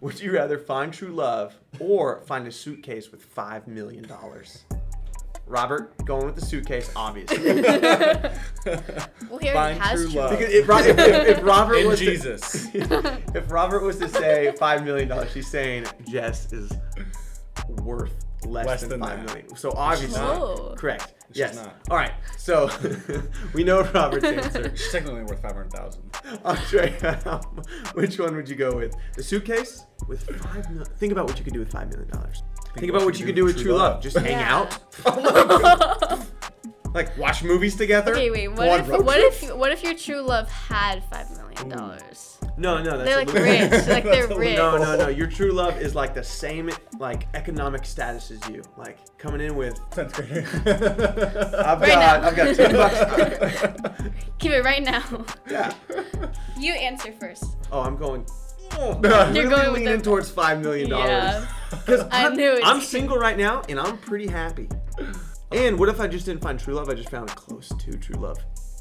[0.00, 4.06] Would you rather find true love or find a suitcase with $5 million?
[5.46, 7.62] Robert, going with the suitcase, obviously.
[9.30, 10.30] Well, he already Find has true love.
[10.38, 12.68] Because if, if, if, Robert In was Jesus.
[12.70, 16.72] To, if Robert was to say five million dollars, she's saying Jess is
[17.68, 18.12] worth
[18.44, 19.26] less, Less than than five that.
[19.26, 19.56] million.
[19.56, 20.20] So obviously,
[20.76, 21.14] correct.
[21.32, 21.56] yes.
[21.56, 21.76] not.
[21.90, 22.12] All right.
[22.38, 22.70] So
[23.52, 24.70] we know Robert's answer.
[24.76, 26.05] She's technically worth 500,000.
[26.44, 26.96] Andre,
[27.26, 27.40] um,
[27.94, 28.96] which one would you go with?
[29.14, 30.84] The suitcase with five million.
[30.98, 32.42] Think about what you could do with five million dollars.
[32.76, 34.02] Think, about what you could do with true love.
[34.02, 34.54] Just hang Yeah.
[34.56, 34.78] out.
[35.06, 36.26] Oh my God.
[36.94, 38.12] like watch movies together.
[38.12, 38.48] Okay, wait.
[38.48, 41.30] What if what if what if your true love had five
[41.64, 42.38] million dollars?
[42.58, 43.86] No, no, that's They're a like little- rich.
[43.88, 44.56] Like they're That's rich.
[44.56, 45.08] No, no, no.
[45.08, 48.62] Your true love is like the same like economic status as you.
[48.76, 50.46] Like coming in with Tenth grader.
[51.66, 52.28] I've Right got now.
[52.28, 53.92] I've got ten bucks.
[54.38, 55.24] Keep it right now.
[55.50, 55.72] yeah.
[56.58, 57.44] You answer first.
[57.70, 58.26] Oh, I'm going.
[58.72, 61.08] Oh, You're I'm really going with leaning the- towards five million dollars.
[61.08, 61.46] Yeah.
[61.70, 62.62] Because I I'm, knew it.
[62.64, 64.68] I'm single right now, and I'm pretty happy.
[65.52, 66.88] And what if I just didn't find true love?
[66.88, 68.38] I just found close to true love,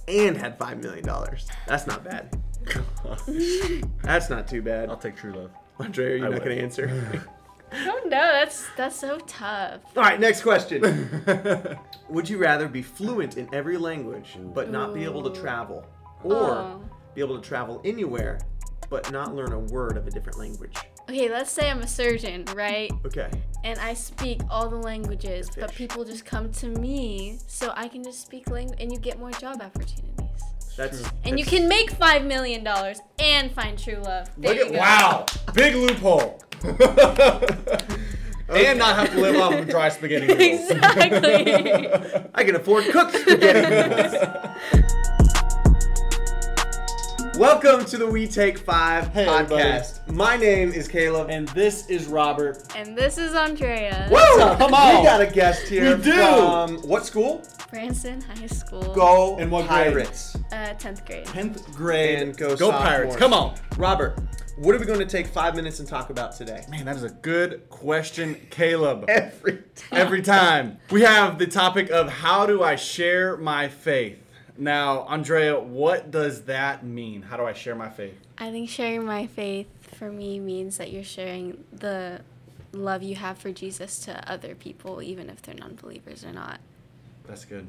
[0.08, 1.48] and had five million dollars.
[1.67, 2.36] That's not bad.
[4.03, 4.89] That's not too bad.
[4.89, 5.52] I'll take true love.
[5.80, 6.44] Andre, are you I not would.
[6.44, 7.23] going to answer?
[7.77, 9.81] Oh no, that's that's so tough.
[9.97, 11.09] All right, next question.
[12.09, 15.83] Would you rather be fluent in every language but not be able to travel,
[16.23, 16.81] or Oh.
[17.16, 18.39] be able to travel anywhere
[18.89, 20.75] but not learn a word of a different language?
[21.09, 22.91] Okay, let's say I'm a surgeon, right?
[23.05, 23.30] Okay.
[23.66, 25.77] And I speak all the languages, but fish.
[25.89, 29.31] people just come to me, so I can just speak language, and you get more
[29.31, 30.14] job opportunities.
[30.78, 34.30] That's And you can make five million dollars and find true love.
[34.38, 34.78] There Look you at go.
[34.80, 36.42] wow, big loophole.
[38.48, 40.70] And not have to live off of dry spaghetti noodles.
[40.70, 41.92] exactly.
[42.36, 44.14] I can afford cooked spaghetti noodles.
[47.39, 49.64] Welcome to the We Take Five Hey, everybody.
[49.64, 50.14] podcast.
[50.14, 51.32] My name is Caleb.
[51.32, 52.60] and this is Robert.
[52.76, 54.08] and this is Andrea.
[54.12, 54.17] Woo!
[54.38, 54.98] Come on.
[55.00, 56.12] We got a guest here We do.
[56.14, 57.44] from what school?
[57.76, 58.94] Branson High School.
[58.94, 59.94] Go and what grade?
[59.94, 60.38] Pirates.
[60.49, 61.26] Uh, tenth grade.
[61.26, 62.22] Tenth grade.
[62.22, 62.72] And go go.
[62.72, 63.17] Pirates.
[63.17, 63.55] Come on.
[63.76, 64.17] Robert,
[64.55, 66.64] what are we going to take five minutes and talk about today?
[66.70, 69.04] Man, that is a good question, Caleb.
[69.10, 69.89] Every time.
[69.92, 70.77] Every time.
[70.89, 74.20] We have the topic of how do I share my faith?
[74.58, 77.23] Now, Andrea, what does that mean?
[77.23, 78.16] How do I share my faith?
[78.38, 82.22] I think sharing my faith for me means that you're sharing the
[82.72, 86.61] love you have for Jesus to other people, even if they're non-believers or not.
[87.27, 87.67] That's good.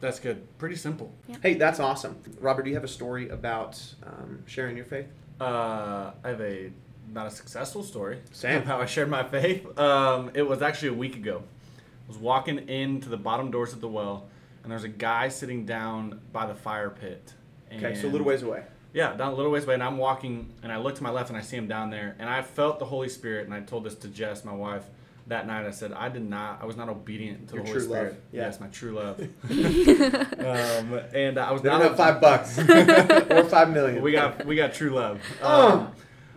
[0.00, 0.46] That's good.
[0.58, 1.12] Pretty simple.
[1.42, 2.16] Hey, that's awesome.
[2.40, 5.08] Robert, do you have a story about um, sharing your faith?
[5.40, 6.70] Uh, I have a
[7.12, 8.18] not a successful story.
[8.32, 8.58] Same.
[8.58, 9.78] Of how I shared my faith.
[9.78, 11.42] Um, it was actually a week ago.
[11.42, 14.28] I was walking into the bottom doors of the well,
[14.62, 17.34] and there's a guy sitting down by the fire pit.
[17.72, 18.64] Okay, so a little ways away.
[18.94, 21.28] Yeah, down a little ways away, and I'm walking, and I look to my left,
[21.28, 23.84] and I see him down there, and I felt the Holy Spirit, and I told
[23.84, 24.84] this to Jess, my wife,
[25.28, 25.66] that night.
[25.66, 27.98] I said, I did not, I was not obedient to Your the Holy true love,
[28.06, 28.22] Spirit.
[28.32, 28.42] yeah.
[28.42, 29.20] Yes, my true love.
[29.50, 32.58] um, and I was They not don't have five bucks
[33.30, 34.02] or five million.
[34.02, 35.20] we got we got true love.
[35.42, 35.92] Um,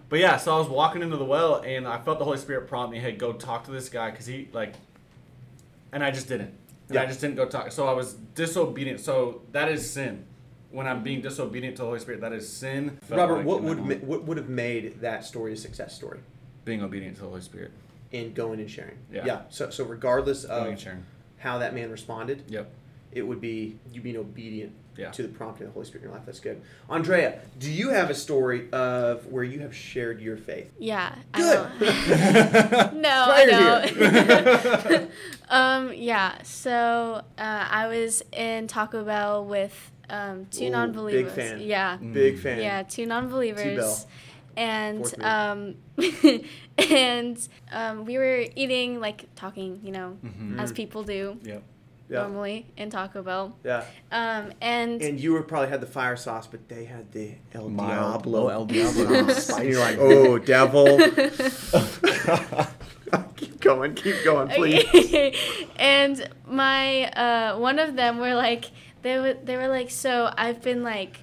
[0.10, 2.68] but yeah, so I was walking into the well and I felt the Holy Spirit
[2.68, 4.74] prompt me, "Hey, go talk to this guy," because he like,
[5.94, 6.54] and I just didn't.
[6.90, 7.72] And I just didn't go talk.
[7.72, 9.00] So I was disobedient.
[9.00, 10.26] So that is sin.
[10.72, 13.00] When I'm being disobedient to the Holy Spirit, that is sin.
[13.10, 16.20] Robert, like what would ma- what would have made that story a success story
[16.66, 17.72] being obedient to the Holy Spirit?
[18.12, 18.98] In going and sharing?
[19.12, 19.42] Yeah.
[19.50, 20.78] So so regardless of
[21.38, 22.72] how that man responded, Yep.
[23.12, 25.10] it would be you being obedient Yeah.
[25.12, 26.26] to the prompting of the Holy Spirit in your life.
[26.26, 26.62] That's good.
[26.90, 30.72] Andrea, do you have a story of where you have shared your faith?
[30.78, 31.16] Yeah.
[31.32, 31.60] Good.
[31.82, 32.94] I don't.
[33.02, 35.12] no, I don't.
[35.50, 36.42] um, yeah.
[36.44, 41.34] So uh, I was in Taco Bell with um, two Ooh, non-believers.
[41.34, 41.62] fan.
[41.62, 41.96] Yeah.
[41.98, 42.60] Big fan.
[42.60, 44.06] Yeah, two non-believers.
[44.70, 45.60] And um,
[46.78, 50.60] and um, we were eating, like talking, you know, Mhm.
[50.62, 51.64] as people do Yep.
[52.10, 52.22] Yeah.
[52.24, 53.56] normally in Taco Bell.
[53.64, 53.84] Yeah.
[54.12, 57.70] Um, and And you were probably had the fire sauce, but they had the El
[57.70, 58.24] Mild.
[58.24, 58.48] Diablo.
[58.50, 59.28] El Diablo.
[59.34, 59.60] sauce.
[59.60, 60.98] And you're like, oh, devil.
[63.36, 64.86] keep going, keep going, please.
[64.94, 65.36] Okay.
[65.78, 68.66] and my uh, one of them were like
[69.02, 71.18] they were they were like so I've been like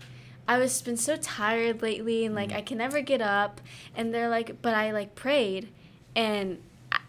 [0.49, 3.61] I was been so tired lately and like I can never get up.
[3.95, 5.69] And they're like but I like prayed.
[6.17, 6.59] And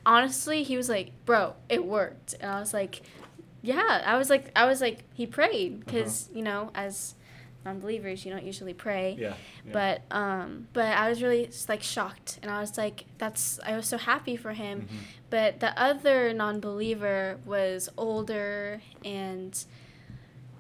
[0.06, 2.36] honestly he was like bro it worked.
[2.39, 3.01] And I was like
[3.62, 4.03] yeah.
[4.06, 7.15] I was like I was like he prayed because you know as
[7.65, 9.18] non-believers you don't usually pray.
[9.19, 9.33] Yeah.
[9.65, 9.74] yeah.
[9.74, 12.39] but um but i was really like shocked.
[12.42, 14.81] And i was like that's i was so happy for him.
[14.81, 14.97] Mhm.
[15.30, 19.63] but the other non-believer was older and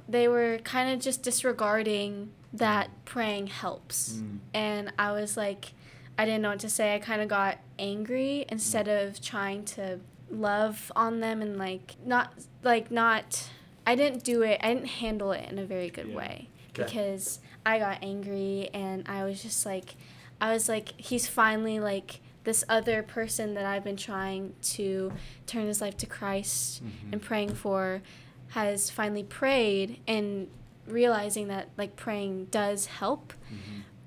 [0.07, 4.39] they were kind of just disregarding that praying helps Mm.
[4.53, 5.73] and i was like
[6.17, 6.93] I didn't know what to say.
[6.93, 12.33] I kind of got angry instead of trying to love on them and like not
[12.61, 13.47] like not
[13.87, 14.59] I didn't do it.
[14.61, 16.17] I didn't handle it in a very good Yeah.
[16.17, 16.83] way Okay.
[16.83, 19.95] because I got angry and I was just like
[20.41, 25.13] I was like he's finally like this other person that I've been trying to
[25.47, 26.81] turn his life to Christ
[27.13, 28.01] and praying for
[28.49, 30.49] has finally prayed and
[30.91, 33.33] realizing that like praying does help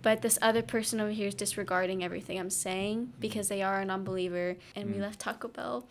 [0.02, 3.90] but this other person over here is disregarding everything I'm saying because they are an
[3.90, 5.86] unbeliever and we left Taco Bell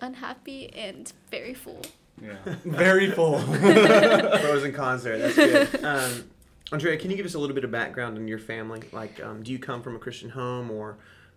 [0.00, 1.82] unhappy and very full.
[2.22, 2.36] Yeah.
[2.64, 3.42] Very full.
[3.42, 5.18] Pros and cons there.
[5.18, 5.84] That's good.
[5.84, 6.24] Um,
[6.72, 8.82] Andrea, can you give us a little bit of background on your family?
[8.90, 10.96] Like, um, do you come from a Christian home, or,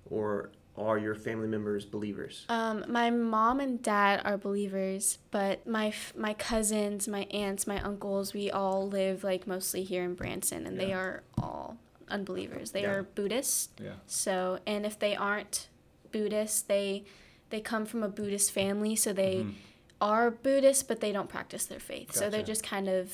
[0.10, 2.46] or are your family members believers?
[2.50, 7.81] Um, my mom and dad are believers, but my f- my cousins, my aunts, my
[7.81, 11.78] uncles, we all live like mostly here in Branson, and they are all
[12.10, 12.72] unbelievers.
[12.72, 12.92] They Yeah.
[12.92, 13.72] are Buddhist.
[13.81, 13.94] yeah.
[14.08, 15.68] So, and if they aren't
[16.12, 17.04] Buddhist, they
[17.52, 19.54] they come from a Buddhist family, so they Mhm.
[20.00, 22.14] are Buddhist, but they don't practice their faith.
[22.14, 23.12] So they're just kind of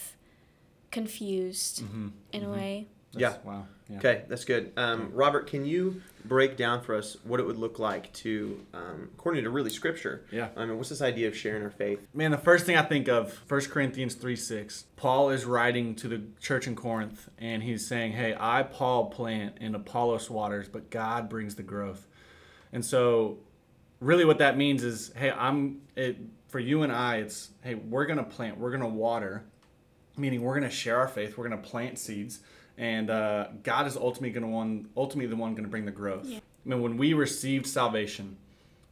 [0.92, 2.12] confused Mhm.
[2.32, 2.52] in a Mhm.
[2.54, 2.88] way.
[3.14, 3.68] That's- Wow.
[3.90, 3.98] Yeah.
[3.98, 4.74] Okay, that's good.
[4.78, 9.10] Um, Robert, can you break down for us what it would look like to, um,
[9.14, 10.26] according to really Scripture?
[10.32, 10.50] Yeah.
[10.58, 12.00] I mean, what's this idea of sharing our faith?
[12.12, 14.86] Man, the first thing I think of, 1 Corinthians 3 6.
[14.96, 19.58] Paul is writing to the church in Corinth, and he's saying, Hey, I, Paul, plant,
[19.62, 22.08] and Apollos waters, but God brings the growth.
[22.74, 23.38] And so,
[24.00, 26.18] really, what that means is, Hey, I'm, it,
[26.48, 29.44] for you and I, it's, Hey, we're going to plant, we're going to water,
[30.18, 32.40] meaning we're going to share our faith, we're going to plant seeds,
[32.78, 35.92] and uh, God is ultimately going to one, ultimately the one going to bring the
[35.92, 36.28] growth.
[36.28, 36.40] Yeah.
[36.40, 38.38] I mean, when we received salvation,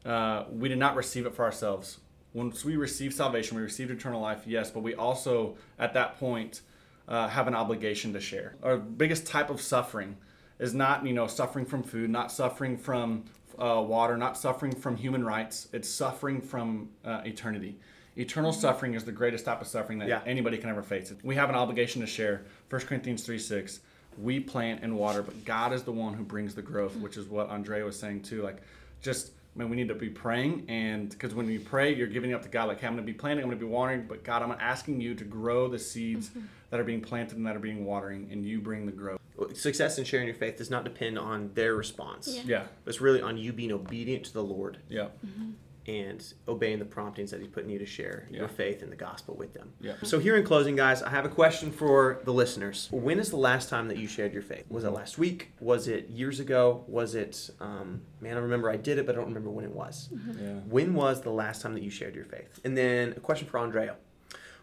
[0.06, 2.00] uh, we did not receive it for ourselves.
[2.34, 6.62] Once we received salvation, we received eternal life, yes, but we also, at that point,
[7.08, 8.56] uh, have an obligation to share.
[8.64, 10.18] Our biggest type of suffering
[10.60, 13.26] is not, you know, suffering from food, not suffering from
[13.60, 15.68] uh, water, not suffering from human rights.
[15.74, 17.78] It's suffering from uh, eternity.
[18.16, 18.62] Eternal mm-hmm.
[18.62, 20.22] suffering is the greatest type of suffering that Yeah.
[20.26, 21.14] anybody can ever face.
[21.24, 22.44] We have an obligation to share.
[22.70, 23.80] 1 Corinthians 3 6.
[24.18, 27.28] We plant and water, but God is the one who brings the growth, which is
[27.28, 28.44] what Andrea was saying too.
[28.44, 28.62] Like,
[29.02, 32.34] just, I mean, we need to be praying, and because when you pray, you're giving
[32.34, 32.66] up to God.
[32.68, 34.52] Like, hey, I'm going to be planting, I'm going to be watering, but God, I'm
[34.52, 36.42] asking you to grow the seeds mm-hmm.
[36.70, 39.20] that are being planted and that are being watering, and you bring the growth.
[39.54, 42.28] Success in sharing your faith does not depend on their response.
[42.28, 42.42] Yeah.
[42.46, 45.52] Yeah, It's really on you being obedient to the Lord yeah, mm-hmm.
[45.88, 49.36] And obeying the promptings that He's putting you to share your faith in the gospel
[49.36, 49.74] with them.
[49.82, 49.94] yeah.
[50.04, 52.88] So, here in closing, guys, I have a question for the listeners.
[52.92, 54.66] When is the last time that you shared your faith?
[54.70, 55.52] Was it last week?
[55.60, 56.84] Was it years ago?
[56.88, 59.72] Was it, um, man, I remember I did it, but I don't remember when it
[59.72, 60.10] was.
[60.40, 60.54] Yeah.
[60.70, 62.60] When was the last time that you shared your faith?
[62.64, 63.96] And then a question for Andrea.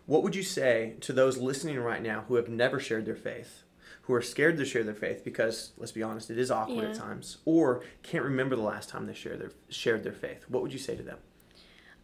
[0.07, 3.63] What would you say to those listening right now who have never shared their faith,
[4.03, 6.95] who are scared to share their faith because, let's be honest, it is awkward at
[6.97, 10.45] times, or can't remember the last time they shared their shared their faith?
[10.49, 11.19] What would you say to them?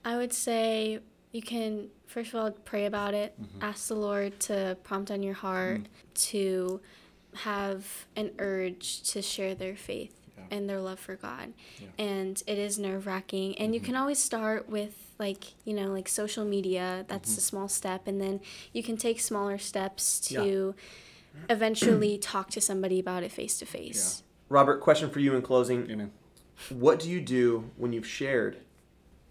[0.05, 1.01] I would say
[1.33, 3.63] you can first of all pray about it, mm-hmm.
[3.63, 6.15] ask the Lord to prompt on your heart mm.
[6.31, 6.81] to
[7.35, 10.45] have an urge to share their faith Yeah.
[10.57, 11.53] and their love for God.
[11.79, 11.89] Yeah.
[11.99, 13.59] And it is nerve wracking.
[13.59, 13.87] And you mm-hmm.
[13.87, 17.05] can always start with like, you know, like social media.
[17.09, 17.39] That's mm-hmm.
[17.39, 18.07] a small step.
[18.07, 18.41] And then
[18.73, 20.75] you can take smaller steps to
[21.49, 24.23] eventually talk to somebody about it face to face.
[24.49, 25.91] Robert, question for you in closing.
[25.91, 26.13] Amen.
[26.71, 28.59] What do you do when you've shared,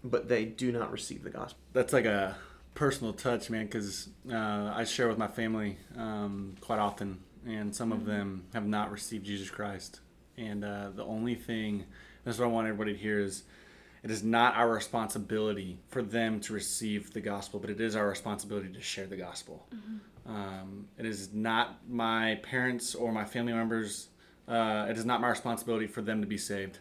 [0.04, 1.58] but they do not receive the gospel?
[1.72, 2.36] That's like a
[2.74, 7.92] personal touch, man, because uh, I share with my family um, quite often, and some
[7.92, 10.00] of them have not received Jesus Christ.
[10.36, 11.84] And uh, the only thing,
[12.24, 13.44] that's what I want everybody to hear is
[14.06, 18.06] it is not our responsibility for them to receive the gospel, but it is our
[18.08, 19.66] responsibility to share the gospel.
[20.24, 24.06] Um, it is not my parents or my family members,
[24.46, 26.78] uh, it is not my responsibility for them to be saved,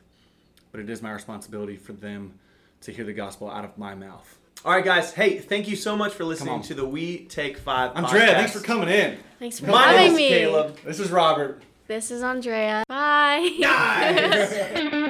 [0.72, 2.36] but it is my responsibility for them
[2.82, 4.38] to hear the gospel out of my mouth.
[4.64, 5.12] All right, guys.
[5.12, 7.94] Hey, thank you so much for listening to the We Take Five.
[7.96, 8.34] Andrea, podcast.
[8.36, 9.18] thanks for coming in.
[9.40, 10.30] Thanks for My having name's me.
[10.30, 10.78] Caleb.
[10.86, 11.64] This is Robert.
[11.88, 12.84] This is Andrea.
[12.88, 13.50] Bye.
[13.60, 14.92] Guys.